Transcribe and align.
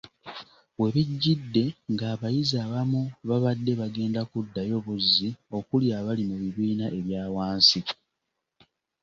We 0.79 0.87
bijjidde 0.95 1.63
ng’abayizi 1.93 2.55
abamu 2.65 3.01
babadde 3.27 3.71
bagenda 3.81 4.21
kuddayo 4.31 4.75
buzzi 4.85 5.29
okuli 5.57 5.87
abali 5.99 6.21
mu 6.29 6.35
bibiina 6.41 6.85
ebya 6.99 7.23
wansi. 7.35 7.79